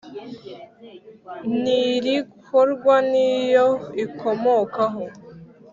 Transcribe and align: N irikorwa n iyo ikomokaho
N 1.61 1.63
irikorwa 1.87 2.95
n 3.11 3.11
iyo 3.33 3.67
ikomokaho 4.03 5.03